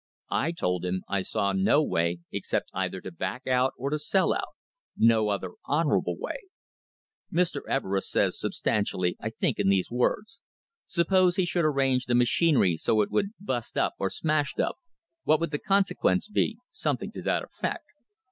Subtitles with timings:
[0.31, 4.33] I told him I saw no way except either to back out or to sell
[4.33, 4.55] out;
[4.97, 6.37] no other honourable way.
[7.31, 7.61] Mr.
[7.69, 10.41] Everest says, substantially, I think, in these words:
[10.87, 14.77] 'Suppose he should arrange the machinery so it would bust up, or smash up,
[15.23, 17.85] what would the consequences be?' something to that effect.